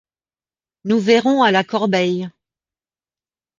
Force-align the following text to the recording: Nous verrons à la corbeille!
Nous 0.83 0.99
verrons 0.99 1.43
à 1.43 1.51
la 1.51 1.63
corbeille! 1.63 2.27